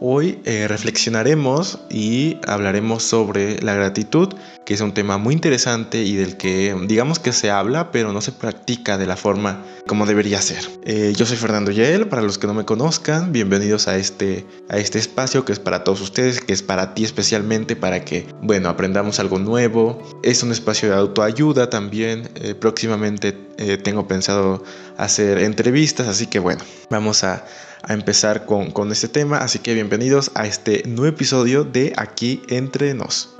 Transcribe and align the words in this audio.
Hoy 0.00 0.40
eh, 0.44 0.66
reflexionaremos 0.66 1.78
y 1.88 2.38
hablaremos 2.46 3.04
sobre 3.04 3.62
la 3.62 3.74
gratitud, 3.74 4.34
que 4.66 4.74
es 4.74 4.80
un 4.80 4.92
tema 4.92 5.18
muy 5.18 5.34
interesante 5.34 6.02
y 6.02 6.16
del 6.16 6.36
que 6.36 6.76
digamos 6.88 7.20
que 7.20 7.32
se 7.32 7.50
habla, 7.52 7.92
pero 7.92 8.12
no 8.12 8.20
se 8.20 8.32
practica 8.32 8.98
de 8.98 9.06
la 9.06 9.16
forma 9.16 9.64
como 9.86 10.04
debería 10.04 10.42
ser. 10.42 10.68
Eh, 10.84 11.12
yo 11.16 11.26
soy 11.26 11.36
Fernando 11.36 11.70
Yael, 11.70 12.08
para 12.08 12.22
los 12.22 12.38
que 12.38 12.48
no 12.48 12.54
me 12.54 12.64
conozcan, 12.64 13.30
bienvenidos 13.30 13.86
a 13.86 13.96
este, 13.96 14.44
a 14.68 14.78
este 14.78 14.98
espacio 14.98 15.44
que 15.44 15.52
es 15.52 15.60
para 15.60 15.84
todos 15.84 16.00
ustedes, 16.00 16.40
que 16.40 16.52
es 16.52 16.62
para 16.62 16.92
ti 16.94 17.04
especialmente, 17.04 17.76
para 17.76 18.04
que, 18.04 18.26
bueno, 18.42 18.70
aprendamos 18.70 19.20
algo 19.20 19.38
nuevo. 19.38 20.02
Es 20.24 20.42
un 20.42 20.50
espacio 20.50 20.88
de 20.88 20.96
autoayuda 20.96 21.70
también. 21.70 22.30
Eh, 22.34 22.54
próximamente 22.54 23.32
tengo 23.84 24.08
pensado 24.08 24.64
hacer 24.96 25.38
entrevistas, 25.38 26.08
así 26.08 26.26
que 26.26 26.40
bueno, 26.40 26.64
vamos 26.90 27.22
a 27.22 27.44
a 27.88 27.94
empezar 27.94 28.46
con, 28.46 28.70
con 28.70 28.90
este 28.92 29.08
tema, 29.08 29.38
así 29.38 29.58
que 29.58 29.74
bienvenidos 29.74 30.30
a 30.34 30.46
este 30.46 30.82
nuevo 30.86 31.14
episodio 31.14 31.64
de 31.64 31.92
Aquí 31.96 32.42
entre 32.48 32.94
nos. 32.94 33.34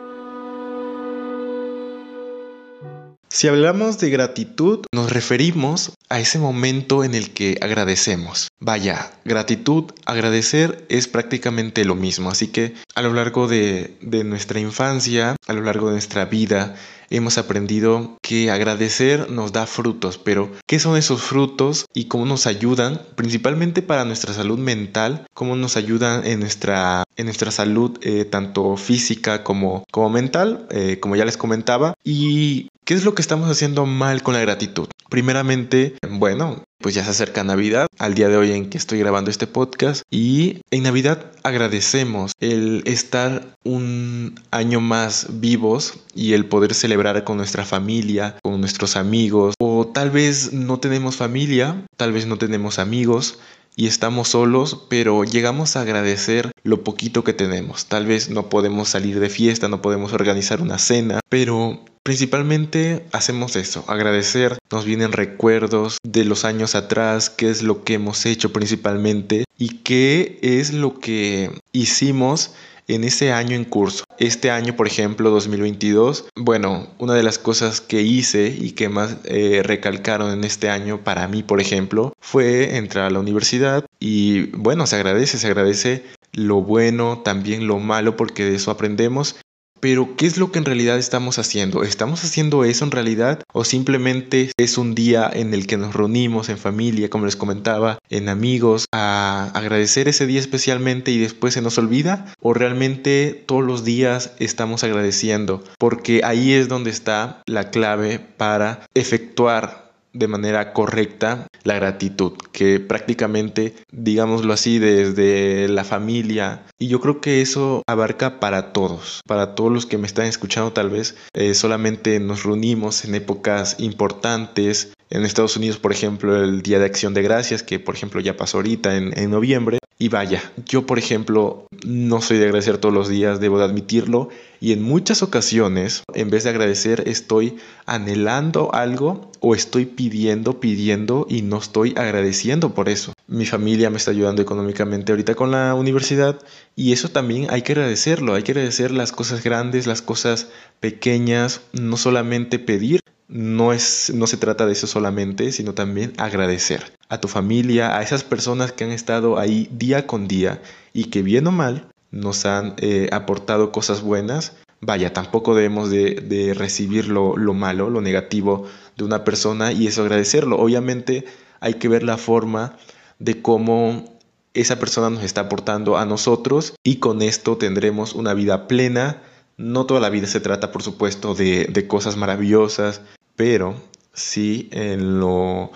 Si 3.34 3.48
hablamos 3.48 3.98
de 3.98 4.10
gratitud, 4.10 4.86
nos 4.94 5.10
referimos 5.10 5.92
a 6.08 6.20
ese 6.20 6.38
momento 6.38 7.02
en 7.02 7.16
el 7.16 7.32
que 7.32 7.58
agradecemos. 7.60 8.46
Vaya, 8.64 9.12
gratitud, 9.26 9.92
agradecer 10.06 10.86
es 10.88 11.06
prácticamente 11.06 11.84
lo 11.84 11.96
mismo, 11.96 12.30
así 12.30 12.48
que 12.48 12.72
a 12.94 13.02
lo 13.02 13.12
largo 13.12 13.46
de, 13.46 13.98
nuestra 14.24 14.58
infancia, 14.58 15.36
a 15.46 15.52
lo 15.52 15.60
largo 15.60 15.88
de 15.88 15.92
nuestra 15.92 16.24
vida, 16.24 16.74
hemos 17.10 17.36
aprendido 17.36 18.16
que 18.22 18.50
agradecer 18.50 19.30
nos 19.30 19.52
da 19.52 19.66
frutos, 19.66 20.16
pero 20.16 20.50
¿qué 20.66 20.78
son 20.78 20.96
esos 20.96 21.20
frutos 21.20 21.84
y 21.92 22.06
cómo 22.06 22.24
nos 22.24 22.46
ayudan? 22.46 23.02
Principalmente 23.16 23.82
para 23.82 24.06
nuestra 24.06 24.32
salud 24.32 24.58
mental, 24.58 25.26
cómo 25.34 25.56
nos 25.56 25.76
ayudan 25.76 26.24
en 26.24 26.40
nuestra, 26.40 27.04
en 27.16 27.26
nuestra 27.26 27.50
salud 27.50 27.98
eh, 28.00 28.24
tanto 28.24 28.78
física 28.78 29.44
como, 29.44 29.84
como 29.90 30.08
mental, 30.08 30.66
eh, 30.70 30.98
como 31.00 31.16
ya 31.16 31.26
les 31.26 31.36
comentaba. 31.36 31.92
Y 32.02 32.70
¿Qué 32.84 32.92
es 32.92 33.04
lo 33.04 33.14
que 33.14 33.22
estamos 33.22 33.48
haciendo 33.50 33.86
mal 33.86 34.22
con 34.22 34.34
la 34.34 34.40
gratitud? 34.40 34.88
Primeramente, 35.08 35.94
bueno, 36.10 36.64
pues 36.84 36.94
ya 36.94 37.02
se 37.02 37.12
acerca 37.12 37.42
Navidad, 37.44 37.86
al 37.98 38.12
día 38.12 38.28
de 38.28 38.36
hoy 38.36 38.52
en 38.52 38.68
que 38.68 38.76
estoy 38.76 38.98
grabando 38.98 39.30
este 39.30 39.46
podcast, 39.46 40.02
y 40.10 40.60
en 40.70 40.82
Navidad 40.82 41.32
agradecemos 41.42 42.32
el 42.40 42.82
estar 42.84 43.56
un 43.64 44.38
año 44.50 44.82
más 44.82 45.40
vivos 45.40 45.94
y 46.14 46.34
el 46.34 46.44
poder 46.44 46.74
celebrar 46.74 47.24
con 47.24 47.38
nuestra 47.38 47.64
familia, 47.64 48.36
con 48.42 48.60
nuestros 48.60 48.96
amigos, 48.96 49.54
o 49.58 49.86
tal 49.86 50.10
vez 50.10 50.52
no 50.52 50.78
tenemos 50.78 51.16
familia, 51.16 51.86
tal 51.96 52.12
vez 52.12 52.26
no 52.26 52.36
tenemos 52.36 52.78
amigos, 52.78 53.38
y 53.76 53.86
estamos 53.86 54.28
solos, 54.28 54.84
pero 54.90 55.24
llegamos 55.24 55.76
a 55.76 55.80
agradecer 55.80 56.50
lo 56.64 56.84
poquito 56.84 57.24
que 57.24 57.32
tenemos. 57.32 57.86
Tal 57.86 58.04
vez 58.04 58.28
no 58.28 58.50
podemos 58.50 58.90
salir 58.90 59.20
de 59.20 59.30
fiesta, 59.30 59.68
no 59.68 59.80
podemos 59.80 60.12
organizar 60.12 60.60
una 60.60 60.76
cena, 60.76 61.20
pero 61.30 61.80
Principalmente 62.04 63.06
hacemos 63.12 63.56
eso, 63.56 63.82
agradecer, 63.88 64.58
nos 64.70 64.84
vienen 64.84 65.10
recuerdos 65.10 65.96
de 66.02 66.26
los 66.26 66.44
años 66.44 66.74
atrás, 66.74 67.30
qué 67.30 67.48
es 67.48 67.62
lo 67.62 67.82
que 67.82 67.94
hemos 67.94 68.26
hecho 68.26 68.52
principalmente 68.52 69.44
y 69.56 69.78
qué 69.78 70.38
es 70.42 70.74
lo 70.74 71.00
que 71.00 71.50
hicimos 71.72 72.52
en 72.88 73.04
ese 73.04 73.32
año 73.32 73.56
en 73.56 73.64
curso. 73.64 74.04
Este 74.18 74.50
año, 74.50 74.76
por 74.76 74.86
ejemplo, 74.86 75.30
2022, 75.30 76.26
bueno, 76.36 76.88
una 76.98 77.14
de 77.14 77.22
las 77.22 77.38
cosas 77.38 77.80
que 77.80 78.02
hice 78.02 78.48
y 78.48 78.72
que 78.72 78.90
más 78.90 79.16
eh, 79.24 79.62
recalcaron 79.64 80.30
en 80.30 80.44
este 80.44 80.68
año 80.68 81.02
para 81.04 81.26
mí, 81.26 81.42
por 81.42 81.58
ejemplo, 81.58 82.12
fue 82.20 82.76
entrar 82.76 83.06
a 83.06 83.10
la 83.10 83.20
universidad 83.20 83.86
y 83.98 84.48
bueno, 84.58 84.86
se 84.86 84.96
agradece, 84.96 85.38
se 85.38 85.46
agradece 85.46 86.04
lo 86.32 86.60
bueno, 86.60 87.22
también 87.24 87.66
lo 87.66 87.78
malo, 87.78 88.14
porque 88.18 88.44
de 88.44 88.56
eso 88.56 88.70
aprendemos 88.70 89.36
pero, 89.80 90.16
¿qué 90.16 90.26
es 90.26 90.38
lo 90.38 90.50
que 90.50 90.58
en 90.58 90.64
realidad 90.64 90.98
estamos 90.98 91.38
haciendo? 91.38 91.82
¿Estamos 91.82 92.24
haciendo 92.24 92.64
eso 92.64 92.84
en 92.84 92.90
realidad? 92.90 93.42
¿O 93.52 93.64
simplemente 93.64 94.50
es 94.56 94.78
un 94.78 94.94
día 94.94 95.30
en 95.30 95.52
el 95.52 95.66
que 95.66 95.76
nos 95.76 95.94
reunimos 95.94 96.48
en 96.48 96.58
familia, 96.58 97.10
como 97.10 97.26
les 97.26 97.36
comentaba, 97.36 97.98
en 98.08 98.28
amigos, 98.28 98.86
a 98.92 99.50
agradecer 99.54 100.08
ese 100.08 100.26
día 100.26 100.40
especialmente 100.40 101.10
y 101.10 101.18
después 101.18 101.54
se 101.54 101.60
nos 101.60 101.76
olvida? 101.76 102.32
¿O 102.40 102.54
realmente 102.54 103.44
todos 103.46 103.62
los 103.62 103.84
días 103.84 104.32
estamos 104.38 104.84
agradeciendo? 104.84 105.62
Porque 105.78 106.22
ahí 106.24 106.52
es 106.52 106.68
donde 106.68 106.90
está 106.90 107.42
la 107.46 107.70
clave 107.70 108.18
para 108.18 108.86
efectuar 108.94 109.83
de 110.14 110.28
manera 110.28 110.72
correcta 110.72 111.46
la 111.64 111.74
gratitud, 111.74 112.32
que 112.52 112.80
prácticamente, 112.80 113.74
digámoslo 113.90 114.52
así, 114.52 114.78
desde 114.78 115.68
la 115.68 115.84
familia, 115.84 116.62
y 116.78 116.88
yo 116.88 117.00
creo 117.00 117.20
que 117.20 117.40
eso 117.42 117.82
abarca 117.86 118.40
para 118.40 118.72
todos, 118.72 119.20
para 119.26 119.54
todos 119.54 119.72
los 119.72 119.86
que 119.86 119.98
me 119.98 120.06
están 120.06 120.26
escuchando 120.26 120.72
tal 120.72 120.90
vez, 120.90 121.16
eh, 121.34 121.54
solamente 121.54 122.20
nos 122.20 122.44
reunimos 122.44 123.04
en 123.04 123.14
épocas 123.14 123.76
importantes, 123.78 124.92
en 125.10 125.24
Estados 125.24 125.56
Unidos, 125.56 125.78
por 125.78 125.92
ejemplo, 125.92 126.42
el 126.42 126.62
Día 126.62 126.78
de 126.78 126.86
Acción 126.86 127.14
de 127.14 127.22
Gracias, 127.22 127.62
que 127.62 127.78
por 127.78 127.94
ejemplo 127.94 128.20
ya 128.20 128.36
pasó 128.36 128.58
ahorita 128.58 128.96
en, 128.96 129.16
en 129.18 129.30
noviembre, 129.30 129.78
y 129.98 130.08
vaya, 130.08 130.42
yo 130.66 130.86
por 130.86 130.98
ejemplo 130.98 131.66
no 131.86 132.20
soy 132.20 132.38
de 132.38 132.46
agradecer 132.46 132.78
todos 132.78 132.94
los 132.94 133.08
días, 133.08 133.40
debo 133.40 133.58
de 133.58 133.64
admitirlo, 133.64 134.28
y 134.60 134.72
en 134.72 134.82
muchas 134.82 135.22
ocasiones, 135.22 136.02
en 136.14 136.30
vez 136.30 136.44
de 136.44 136.50
agradecer, 136.50 137.06
estoy 137.06 137.56
anhelando 137.86 138.74
algo 138.74 139.30
o 139.40 139.54
estoy 139.54 139.84
pidiendo, 139.84 140.58
pidiendo 140.58 141.26
y 141.28 141.42
no 141.42 141.58
estoy 141.58 141.92
agradeciendo 141.96 142.74
por 142.74 142.88
eso. 142.88 143.12
Mi 143.28 143.44
familia 143.44 143.90
me 143.90 143.98
está 143.98 144.10
ayudando 144.10 144.40
económicamente 144.40 145.12
ahorita 145.12 145.34
con 145.34 145.50
la 145.50 145.74
universidad 145.74 146.40
y 146.76 146.92
eso 146.92 147.10
también 147.10 147.46
hay 147.50 147.62
que 147.62 147.72
agradecerlo, 147.72 148.34
hay 148.34 148.42
que 148.42 148.52
agradecer 148.52 148.90
las 148.90 149.12
cosas 149.12 149.44
grandes, 149.44 149.86
las 149.86 150.02
cosas 150.02 150.48
pequeñas, 150.80 151.60
no 151.72 151.96
solamente 151.98 152.58
pedir, 152.58 153.00
no, 153.28 153.72
es, 153.72 154.12
no 154.14 154.26
se 154.26 154.36
trata 154.36 154.66
de 154.66 154.72
eso 154.72 154.86
solamente, 154.86 155.52
sino 155.52 155.74
también 155.74 156.12
agradecer 156.18 156.92
a 157.08 157.20
tu 157.20 157.28
familia, 157.28 157.96
a 157.96 158.02
esas 158.02 158.24
personas 158.24 158.72
que 158.72 158.84
han 158.84 158.90
estado 158.90 159.38
ahí 159.38 159.68
día 159.72 160.06
con 160.06 160.28
día 160.28 160.60
y 160.92 161.04
que 161.06 161.22
bien 161.22 161.46
o 161.46 161.52
mal 161.52 161.88
nos 162.10 162.46
han 162.46 162.74
eh, 162.78 163.08
aportado 163.12 163.72
cosas 163.72 164.02
buenas. 164.02 164.56
Vaya, 164.80 165.12
tampoco 165.12 165.54
debemos 165.54 165.90
de, 165.90 166.52
recibir 166.54 167.08
lo, 167.08 167.36
lo, 167.36 167.54
malo, 167.54 167.88
lo 167.88 168.00
negativo 168.02 168.66
de 168.96 169.04
una 169.04 169.24
persona 169.24 169.72
y 169.72 169.86
eso 169.86 170.02
agradecerlo. 170.02 170.58
Obviamente 170.58 171.24
hay 171.60 171.74
que 171.74 171.88
ver 171.88 172.02
la 172.02 172.18
forma 172.18 172.76
de 173.18 173.40
cómo 173.40 174.14
esa 174.52 174.78
persona 174.78 175.10
nos 175.10 175.24
está 175.24 175.42
aportando 175.42 175.96
a 175.96 176.04
nosotros 176.04 176.74
y 176.84 176.96
con 176.96 177.22
esto 177.22 177.56
tendremos 177.56 178.14
una 178.14 178.34
vida 178.34 178.68
plena, 178.68 179.22
no 179.56 179.86
toda 179.86 180.00
la 180.00 180.10
vida 180.10 180.26
se 180.26 180.40
trata, 180.40 180.72
por 180.72 180.82
supuesto, 180.82 181.34
de, 181.34 181.86
cosas 181.88 182.16
maravillosas, 182.16 183.00
pero 183.36 183.74
sí 184.12 184.68
en 184.72 185.20
lo, 185.20 185.70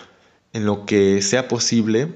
en 0.53 0.65
lo 0.65 0.87
que 0.87 1.23
sea 1.23 1.49
posible 1.49 2.15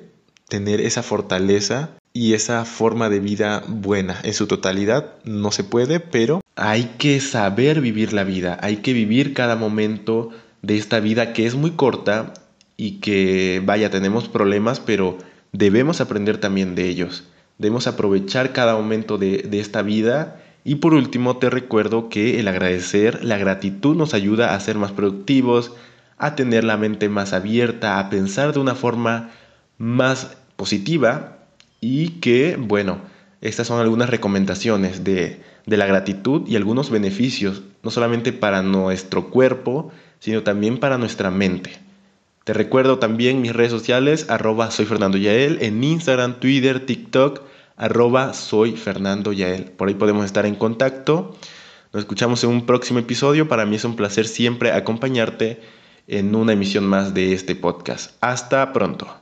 tener 0.49 0.81
esa 0.81 1.03
fortaleza 1.03 1.91
y 2.13 2.35
esa 2.35 2.65
forma 2.65 3.09
de 3.09 3.21
vida 3.21 3.63
buena. 3.67 4.21
En 4.23 4.35
su 4.35 4.47
totalidad 4.47 5.15
no 5.25 5.51
se 5.51 5.65
puede, 5.65 6.01
pero 6.01 6.41
hay 6.57 6.95
que 6.99 7.21
saber 7.21 7.81
vivir 7.81 8.13
la 8.13 8.25
vida, 8.25 8.59
hay 8.61 8.77
que 8.79 8.93
vivir 8.93 9.33
cada 9.33 9.57
momento 9.57 10.31
de 10.61 10.77
esta 10.77 11.01
vida 11.01 11.33
que 11.33 11.47
es 11.47 11.55
muy 11.55 11.73
corta 11.73 12.35
y 12.77 13.01
que, 13.01 13.63
vaya, 13.65 13.91
tenemos 13.91 14.29
problemas, 14.29 14.81
pero 14.81 15.19
debemos 15.53 16.01
aprender 16.01 16.39
también 16.39 16.75
de 16.75 16.89
ellos. 16.89 17.25
Debemos 17.59 17.87
aprovechar 17.87 18.53
cada 18.53 18.75
momento 18.75 19.19
de, 19.19 19.39
de 19.39 19.61
esta 19.61 19.83
vida 19.83 20.42
y 20.65 20.77
por 20.77 20.95
último, 20.95 21.37
te 21.39 21.51
recuerdo 21.51 22.09
que 22.09 22.39
el 22.39 22.49
agradecer, 22.49 23.25
la 23.25 23.37
gratitud 23.37 23.97
nos 23.97 24.15
ayuda 24.15 24.55
a 24.55 24.61
ser 24.61 24.77
más 24.77 24.93
productivos, 24.93 25.73
a 26.19 26.37
tener 26.37 26.63
la 26.63 26.77
mente 26.77 27.09
más 27.09 27.33
abierta, 27.33 27.99
a 27.99 28.09
pensar 28.11 28.53
de 28.53 28.61
una 28.61 28.77
forma 28.77 29.31
más 29.79 30.37
positiva 30.57 31.39
y 31.81 32.21
que, 32.21 32.57
bueno, 32.57 32.99
estas 33.41 33.67
son 33.67 33.81
algunas 33.81 34.09
recomendaciones 34.09 35.03
de, 35.03 35.43
de 35.67 35.77
la 35.77 35.87
gratitud 35.87 36.47
y 36.47 36.55
algunos 36.55 36.91
beneficios, 36.91 37.63
no 37.83 37.91
solamente 37.91 38.33
para 38.33 38.63
nuestro 38.63 39.31
cuerpo, 39.31 39.91
sino 40.21 40.45
también 40.45 40.79
para 40.79 40.99
nuestra 40.99 41.33
mente. 41.33 41.73
Te 42.45 42.53
recuerdo 42.53 43.01
también 43.01 43.41
mis 43.41 43.53
redes 43.53 43.73
sociales, 43.73 44.27
arroba 44.29 44.71
soy 44.71 44.87
Fernando 44.87 45.19
Yael, 45.19 45.59
en 45.61 45.83
Instagram, 45.83 46.41
Twitter, 46.41 46.87
TikTok, 46.87 47.43
arroba 47.77 48.35
soy 48.35 48.77
Fernando 48.77 49.33
Yael. 49.33 49.65
Por 49.65 49.89
ahí 49.89 49.95
podemos 49.95 50.25
estar 50.25 50.47
en 50.47 50.55
contacto. 50.55 51.37
Nos 51.93 52.01
escuchamos 52.03 52.43
en 52.45 52.51
un 52.51 52.67
próximo 52.67 52.99
episodio. 52.99 53.49
Para 53.49 53.67
mí 53.67 53.77
es 53.77 53.85
un 53.85 53.97
placer 53.97 54.27
siempre 54.27 54.73
acompañarte 54.73 55.61
en 56.07 56.35
una 56.35 56.53
emisión 56.53 56.87
más 56.87 57.15
de 57.15 57.33
este 57.33 57.55
podcast. 57.55 58.17
Hasta 58.21 58.73
pronto. 58.73 59.22